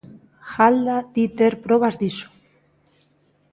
Jalda 0.53 0.95
di 1.17 1.25
ter 1.41 1.53
probas 1.65 1.95
diso. 2.01 2.29